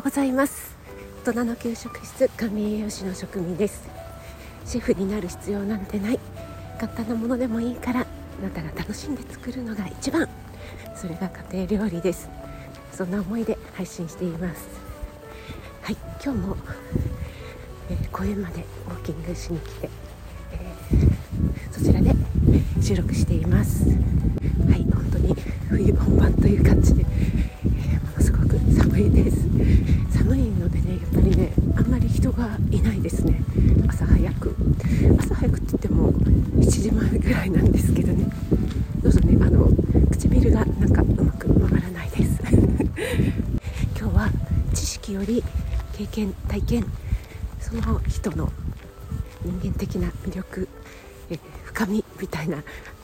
[0.00, 0.74] ようございます。
[1.26, 3.86] 大人の給食室管理栄養士の職味です。
[4.64, 6.18] シェフになる必要なんてない。
[6.78, 8.06] 簡単なものでもいいからあ
[8.42, 10.26] なたが楽しんで作るのが一番。
[10.96, 12.30] それが家庭料理です。
[12.92, 14.66] そんな思いで配信しています。
[15.82, 16.56] はい今日も、
[17.90, 19.90] えー、公園までウォーキングしに来て、
[20.52, 22.14] えー、そちらで
[22.82, 23.84] 収録しています。
[23.84, 25.36] はい本当に
[25.68, 27.04] 冬本番という感じで
[28.76, 29.36] 寒いです。
[30.10, 33.42] 寒いのでねやっぱりねあんまり人がいないですね。
[33.88, 34.54] 朝早く。
[35.18, 38.26] 朝早くって言っても7時前ぐらいなんですけどね。
[39.02, 39.68] どうぞねあの
[40.10, 42.40] 唇がなんかうまく回らないです。
[43.98, 44.30] 今日は
[44.74, 45.42] 知識より
[45.92, 46.84] 経験体験。
[47.60, 48.50] その人の
[49.44, 50.68] 人間的な魅力
[51.30, 52.62] え深みみたいな、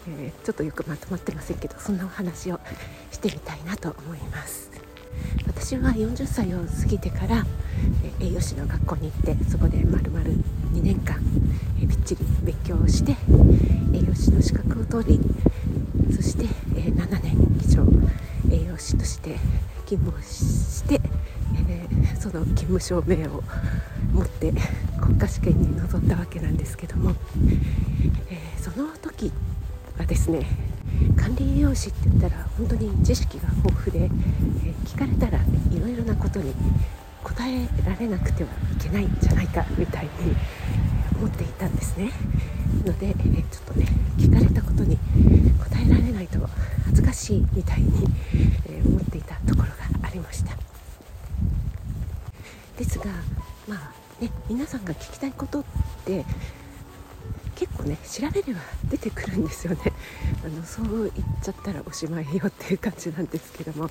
[0.08, 2.60] えー、ちょっとよくまとまってませんけどそんなお話を
[3.10, 4.75] してみたいなと思います。
[5.66, 7.44] 私は40歳を過ぎてから
[8.20, 10.30] 栄養士の学校に行ってそこでまるまる
[10.72, 11.18] 2年間
[11.76, 13.16] びっちり勉強をして
[13.92, 17.82] 栄養士の資格を取りそして7年以上
[18.48, 19.38] 栄養士として
[19.86, 21.00] 勤務をして
[21.68, 23.42] えその勤務証明を
[24.12, 24.52] 持って
[25.00, 27.10] 国家試験に臨んだわけなんですけども
[28.30, 29.32] えその時
[29.98, 30.46] はですね。
[31.16, 34.08] 管理栄養士って言ったら本当に知識が豊富で、え、
[34.84, 36.54] 聞かれたらいろいろなことに
[37.22, 40.10] 答えられなくてはいけないんじゃないかみたいに
[41.18, 42.12] 思っていたんですね。
[42.84, 43.86] ので、え、ちょっとね
[44.16, 44.96] 聞かれたことに
[45.58, 46.38] 答えられないと
[46.84, 48.06] 恥ずかしいみたいに、
[48.68, 50.56] え、思っていたところがありました。
[52.78, 53.06] ですが
[53.66, 55.64] まあね皆さんが聞きたいことっ
[56.04, 56.24] て
[57.56, 59.80] 結構ね調べれば出てくるんですよね。
[60.44, 63.90] あのそう言っちゃったらおしまいよっていう感じなんですけども。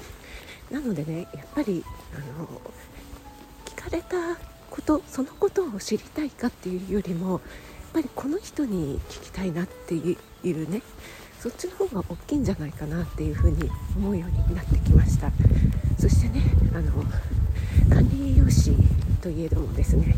[0.72, 2.48] なのでねやっぱりあの
[3.66, 7.42] 聞かれたことそのことを知りたいかっていうよりもやっ
[7.94, 10.82] ぱりこの人に聞きたいなっていうね
[11.40, 15.32] そっちの方が大きいんじゃないかなっていうふうに思うようになってきました。
[16.00, 16.42] そしてね
[16.74, 16.92] あの
[17.90, 18.76] 管理栄養士
[19.22, 20.16] といえどもですね、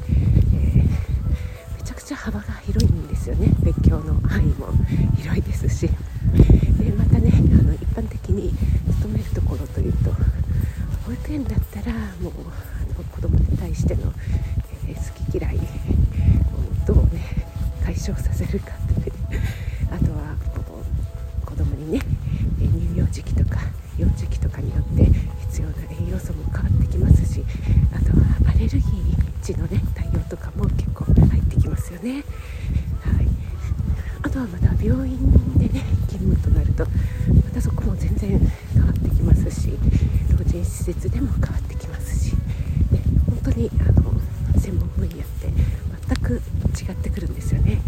[0.53, 1.17] えー
[1.88, 3.48] ちゃくちゃ幅が広いんですよね。
[3.64, 4.68] 勉強の範囲も
[5.16, 5.88] 広いですし。
[5.88, 8.52] でまたねあの一般的に
[9.00, 10.12] 勤めるところというと
[11.06, 12.34] 保育園だったらもう
[12.84, 14.12] あの子供に対しての、
[14.86, 15.59] えー、好き嫌いを
[16.86, 17.48] どうね
[17.86, 19.12] 解消させるかって
[19.90, 20.36] あとは
[21.46, 22.02] 子供にね
[22.59, 23.62] 乳幼児期とか
[23.98, 25.06] 幼児期とかによって
[25.52, 27.42] 必要な栄養素も変わってきますし
[27.96, 31.06] あとはアレルギー値のね対応とかも結構
[31.78, 32.23] ますよね、
[33.03, 33.28] はい、
[34.23, 35.18] あとはまた病院
[35.57, 38.40] でね勤務となるとまたそこも全然
[38.73, 39.72] 変わってきますし
[40.31, 43.01] 老人施設でも変わってきますし、ね、
[43.44, 44.13] 本当にあの
[44.57, 45.51] 専門分野って
[46.07, 47.81] 全く違ってくるんですよね。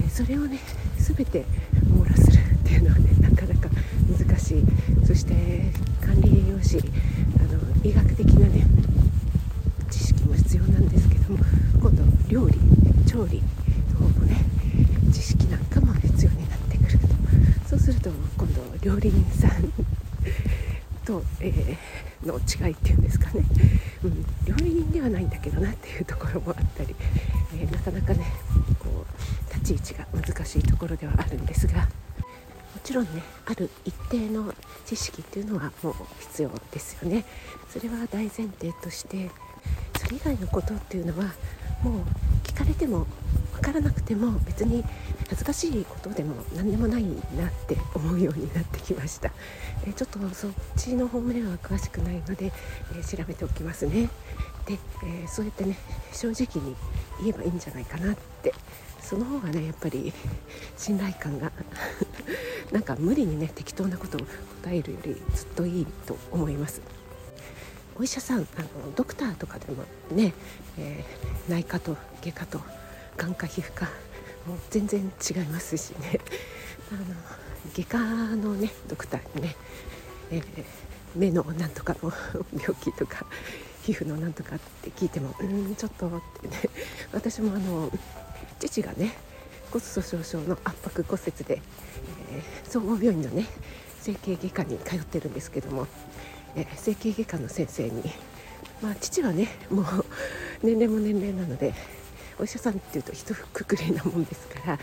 [0.00, 0.60] でそれをね
[0.98, 1.44] 全て
[1.90, 3.68] 網羅するっていうのはねなかなか
[4.08, 4.64] 難しい。
[5.04, 6.78] そして管理栄養士
[7.40, 8.64] あの医学的なね
[10.56, 11.38] 必要なんですけども
[11.80, 12.54] 今度料理
[13.06, 13.42] 調理
[13.92, 14.36] の方のね
[15.12, 17.06] 知識なんかも必要になってくると。
[17.68, 19.70] そうすると今度料理人さん
[21.04, 23.44] と、えー、の違いっていうんですかね、
[24.02, 26.94] うん、料理人ではないんだけどなっていうところもあったり、
[27.54, 28.24] えー、なかなかね
[28.78, 29.04] こ
[29.50, 31.86] う立ち位置が難しいところではあるんですがも
[32.82, 34.54] ちろんねある一定の
[34.86, 37.24] 知識っていうのはもう必要ですよね。
[37.68, 39.30] それは大前提として
[40.06, 41.24] それ以外のことっていうのは
[41.82, 42.02] もう
[42.44, 43.06] 聞かれても
[43.54, 44.84] 分からなくても別に
[45.28, 49.32] 恥ずかしいことでも何でもないなって思うようになってきました、
[49.84, 52.52] えちょっとそっちの方面は詳しくないので、
[52.96, 54.08] え調べておきますね。
[54.66, 55.76] で、えそうやってね
[56.12, 56.76] 正直に
[57.20, 58.54] 言えばいいんじゃないかなって。
[59.00, 60.12] その方がねやっぱり
[60.76, 61.52] 信頼感が
[62.72, 64.20] なんか無理にね適当なことを
[64.64, 66.80] 答えるよりずっといいと思います。
[67.98, 70.34] お医者さんあのドクターとかでもね、
[70.78, 72.60] えー、内科と外科と
[73.16, 73.86] 眼科皮膚科
[74.46, 76.20] もう全然違いますしね。
[76.92, 77.04] あの
[77.74, 77.98] 外科
[78.36, 79.56] のねドクターにね、
[80.30, 80.42] えー、
[81.16, 82.12] 目のなんとかの
[82.52, 83.26] 病気とか
[83.82, 86.10] 皮膚のなんとかって聞いてもうんちょっとっ
[86.42, 86.60] てね。
[87.12, 87.90] 私もあの
[88.60, 89.16] 父がね
[89.70, 91.62] 骨粗しょう症の圧迫骨折で、
[92.30, 93.46] えー、総合病院のね
[94.02, 95.88] 整形外科に通ってるんですけども
[96.56, 98.02] え整形外科の先生に、
[98.82, 99.84] まあ、父はねもう
[100.62, 101.74] 年齢も年齢なので
[102.38, 104.78] お医者さんっていうと一括りなもんですから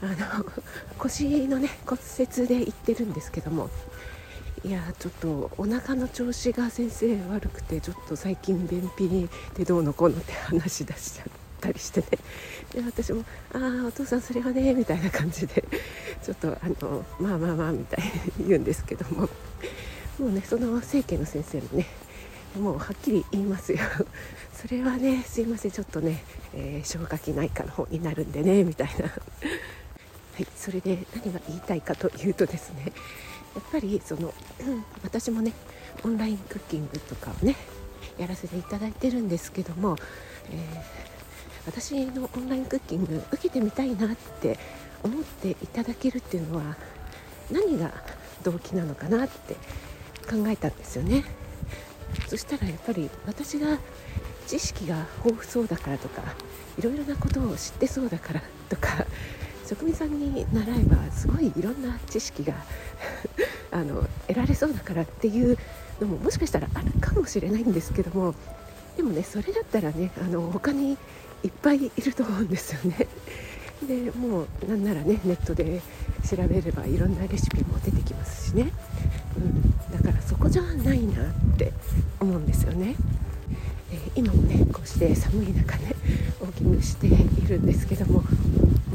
[0.00, 0.06] あ
[0.38, 0.46] の
[0.96, 3.68] 腰のね骨折で行ってるんですけども
[4.64, 11.26] いやちょっとお腹の調子が先生悪くてちょっと最近便秘でどうのこうのって話し出しちゃっ
[11.60, 12.06] たりしてね。
[12.72, 13.24] で私も
[13.54, 15.64] 「ああお父さんそれはね」みたいな感じで
[16.24, 18.04] ちょっとあの「まあまあまあ」みたい
[18.38, 19.28] に言うんですけども。
[20.18, 21.86] もうねその整形の先生もね
[22.58, 23.78] もうはっきり言いますよ。
[24.52, 26.22] それはねすいませんちょっとね、
[26.54, 29.04] えー、消化器内科の方になるんでねみたいな。
[29.04, 29.10] は
[30.40, 32.92] いそれで何が言いたいかというとですね
[33.54, 34.32] やっぱりその、
[35.02, 35.52] 私もね
[36.04, 37.56] オンラインクッキングとかをね
[38.18, 39.96] やらせていただいてるんですけども、
[40.50, 40.82] えー、
[41.66, 44.58] 私のオンラインクッキング受けてみたいなって
[45.02, 46.76] 思っていただけるっていうのは
[47.50, 47.92] 何が
[48.44, 49.56] 動機なのかなって
[50.28, 51.24] 考えたんですよね。
[52.28, 53.78] そしたらやっぱり私が
[54.46, 56.22] 知識が豊富そうだからとか
[56.78, 59.04] いろいろなことを知ってそうだからとか
[59.66, 62.54] 職人さんに習えばすごいいろんな知識が
[63.70, 65.58] あの得られそうだからっていう
[66.00, 68.34] のももしかしたらあるかもしれないんですけども
[68.96, 70.96] でもねそれだったらねあの他に
[71.44, 73.06] いっぱいいると思うんですよね。
[73.86, 75.80] でもうなんならねネットで
[76.28, 78.72] 調べればいろんなレシピも出てきますしね、
[79.36, 79.74] うん、
[80.28, 81.72] そこじゃないなって
[82.20, 82.94] 思うんですよね。
[83.90, 85.94] えー、今もねこうして寒い中ね
[86.40, 87.10] ウォーキングしてい
[87.46, 88.24] るんですけどもも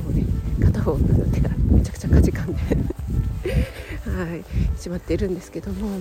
[0.09, 0.25] うね
[0.63, 2.59] 片方の手がめちゃくちゃかじかんで
[4.05, 5.91] はいしまっているんですけども、う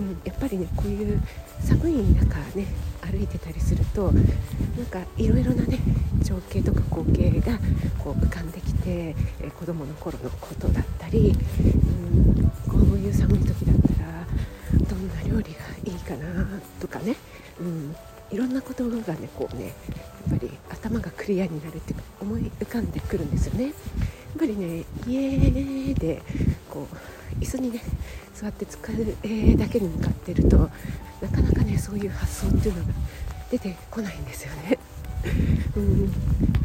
[0.00, 1.20] ん、やっぱりねこういう
[1.60, 2.66] 寒い中ね
[3.02, 5.78] 歩いてたりするとなんかいろいろなね
[6.22, 7.58] 情景とか光景が
[7.98, 14.26] こう浮かんできて、えー、子供の頃のことだったり、うん、こういう寒い時だったら
[14.88, 16.46] どんな料理がいいかな
[16.80, 17.16] とかね、
[17.60, 17.96] うん、
[18.30, 19.70] いろんなことがねこうねや
[20.36, 23.66] っぱり頭がクリアになるっていうか思い浮かんでくるんですよね。
[23.66, 23.72] やっ
[24.38, 26.22] ぱりね家で
[26.68, 27.80] こう椅子にね
[28.34, 32.92] 座って使う、だけに向かってるとなかなかねそういう発想っていうのが
[33.50, 34.78] 出てこないんですよね。
[35.76, 36.06] うん、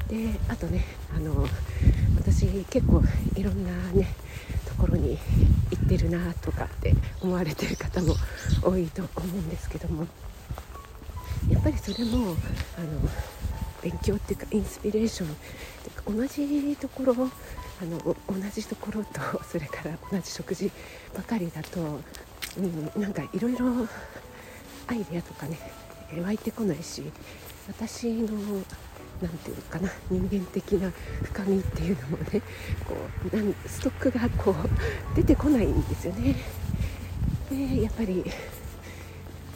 [0.07, 0.83] であとね
[1.15, 1.47] あの
[2.15, 3.03] 私結構
[3.35, 4.07] いろんなね
[4.67, 5.17] ところに
[5.71, 8.15] 行ってるなとかって思われてる方も
[8.63, 10.07] 多いと思うんですけども
[11.63, 12.35] ぱりそれも
[12.77, 12.99] あの
[13.81, 15.29] 勉強っていうかインスピレーション
[15.83, 17.13] てか同じところ
[17.81, 18.15] あの同
[18.53, 20.71] じところと それから同じ食事
[21.15, 21.99] ばかりだと、
[22.57, 23.87] うん、なんかいろいろ
[24.87, 25.57] アイデアとかね
[26.21, 27.03] 湧いてこないし
[27.67, 28.27] 私の
[29.21, 30.91] 何て言うのかな人間的な
[31.23, 32.41] 深みっていうのもね
[32.85, 32.95] こ
[33.31, 36.35] うなんストックがこう出てこないんですよね。
[37.49, 38.23] でやっぱり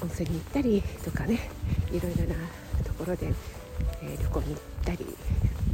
[0.02, 1.50] 温泉に行ったりとかね
[1.92, 2.36] いろいろな
[2.84, 3.34] ところで、
[4.02, 5.06] えー、旅行に行ったり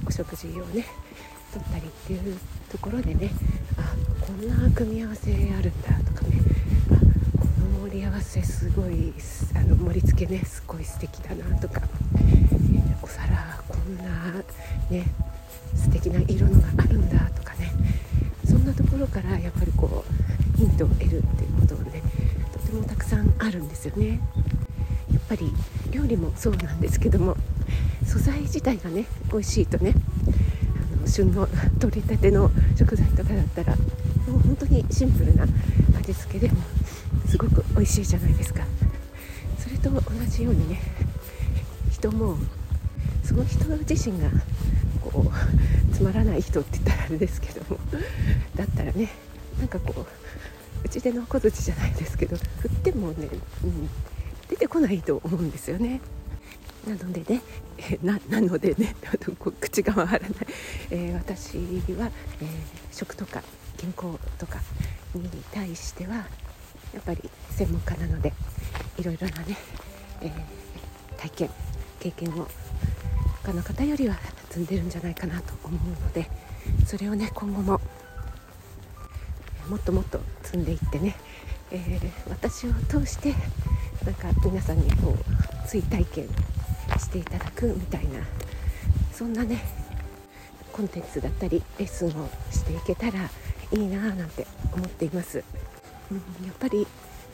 [0.08, 0.86] お食事をね
[1.54, 2.38] とったりっていう
[2.72, 3.30] ところでね
[3.78, 3.94] あ
[4.26, 6.40] こんな組み合わせあるんだとかね
[6.92, 7.46] あこ
[7.80, 9.14] の盛り合わせすごい
[9.56, 11.82] あの盛り付けねすごい素敵だなとか、
[12.18, 14.04] え、お皿こんな
[14.90, 15.06] ね
[15.76, 17.72] 素敵な色のがあるんだとかね
[18.46, 21.83] そんなところからやっぱりこうヒントを得るっていうことを
[22.74, 24.20] もたくさんあるんですよね。
[25.12, 25.52] やっぱり
[25.92, 27.38] 料理もそうなんですけども
[28.06, 29.94] 素材自体がね美味しいとね
[31.06, 31.48] 旬の
[31.80, 35.46] 取りたての食材とかだったらもう本当にシンプルな
[36.00, 36.58] 味付けでも
[37.28, 38.64] すごく美味しいじゃないですか。
[39.60, 40.82] それと同じようにね
[41.92, 42.38] 人も
[43.24, 44.30] その人自身が
[45.02, 47.80] こうつまらない人って言ったらあれですけども
[48.56, 49.10] だったらね
[49.60, 50.06] なんかこう
[50.84, 53.30] うちでの小槌じゃないですけど振ってもね、
[53.64, 53.90] うん、
[54.50, 56.02] 出てこないと思うんですよね。
[56.88, 57.42] なのでね、
[57.78, 58.94] えななのでね
[59.62, 60.30] 口が回らない、
[60.90, 61.58] えー、私
[61.98, 62.12] は、
[62.42, 62.48] えー、
[62.92, 63.42] 食とか
[63.78, 64.60] 健康とか
[65.16, 68.34] に対してはやっぱり専門家なので
[68.98, 69.58] いろいろなね、
[70.22, 70.32] えー、
[71.18, 71.50] 体験
[72.02, 72.48] 経験を
[73.44, 74.18] 他の方よりは
[74.50, 76.30] 積んでるんじゃないかなと思うので
[76.86, 77.80] それをね今後も
[79.70, 81.16] もっともっと積んでいってね、
[81.72, 83.34] えー、私を通して
[84.06, 86.28] なんか皆さんにこう追体験
[86.98, 88.20] していただくみたいな
[89.12, 89.64] そんなね
[90.72, 93.30] コンテンツだったりレッスンをしていけたら
[93.72, 95.44] いいなぁなんて思っています、
[96.12, 96.86] うん、やっぱり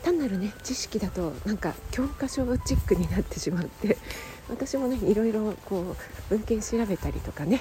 [0.02, 3.96] 単なるね知識だとなんか教科書チックになってしまって
[4.48, 5.96] 私もねいろいろこ
[6.30, 7.60] う文献調べたりとかね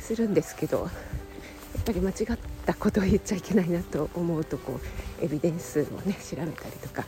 [0.00, 0.88] するんですけど
[1.74, 4.80] やっぱり間違ったことを言っちゃいけないなと思うとこ
[5.20, 7.04] うエビデンスをね調べたりとか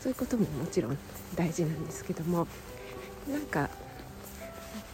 [0.00, 0.98] そういうことももちろん
[1.34, 2.46] 大事なんですけども
[3.30, 3.68] なんか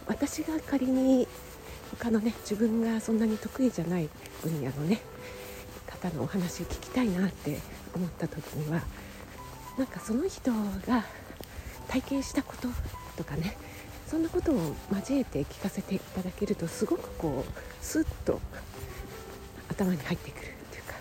[0.07, 1.27] 私が仮に
[1.99, 4.09] 他のね自分がそんなに得意じゃない
[4.43, 4.99] 分野のね
[5.87, 7.59] 方のお話を聞きたいなって
[7.95, 8.81] 思った時には
[9.77, 10.51] なんかその人
[10.87, 11.05] が
[11.87, 12.67] 体験したこと
[13.17, 13.57] とかね
[14.07, 17.51] そんなことを交えて聞かせていただけるとすごくこう
[17.83, 18.39] スッと
[19.75, 20.93] 頭に入ってくるっていうか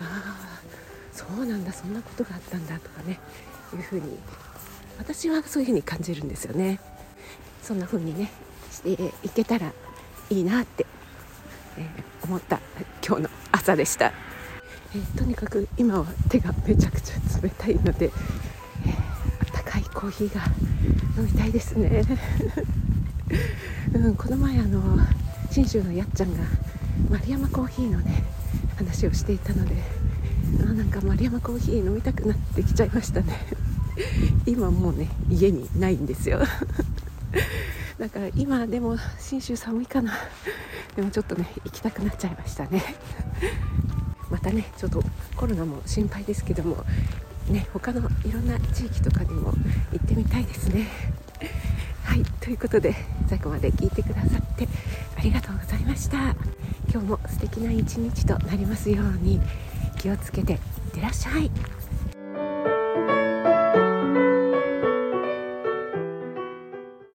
[0.00, 0.60] ああ
[1.12, 3.18] そうなんだそんなことがあったんだとかね
[3.74, 4.18] いうふうに
[4.98, 6.78] 私はそういうふうに感じるんですよね。
[7.62, 8.30] そんな風にね
[8.70, 8.92] して
[9.24, 9.72] いけたら
[10.30, 10.84] いいなって、
[11.78, 12.60] えー、思った
[13.06, 14.12] 今日の朝でした、
[14.94, 18.92] えー、とにかく今は手がめちゃくちゃ冷たいので、えー、
[19.40, 20.44] あったかいコーヒーが
[21.16, 22.02] 飲みたいですね、
[23.94, 24.98] うん、この前あの
[25.50, 26.42] 信州のやっちゃんが
[27.10, 28.24] 丸山コーヒーのね
[28.76, 29.74] 話をしていたので
[30.60, 33.38] あなんか丸山コーヒー飲みたくなってきちゃいましたね。
[34.46, 36.40] 今もうね家にないんですよ。
[37.98, 40.14] だから今でも信州寒いかな。
[40.96, 42.82] でもちょっとね行きたくなっちゃいましたね。
[44.30, 45.02] またねちょっと
[45.36, 46.84] コロナも心配ですけども
[47.48, 49.54] ね他のいろんな地域とかにも
[49.92, 50.88] 行ってみたいですね。
[52.04, 52.94] はいということで
[53.28, 54.68] 最後まで聞いてくださって
[55.16, 56.34] ありがとうございました。
[56.90, 59.40] 今日も素敵な一日となりますように
[59.98, 60.58] 気をつけていっ
[60.92, 61.50] てらっしゃい。